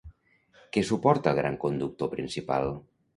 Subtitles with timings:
[0.77, 2.73] Què suporta el gran conductor principal?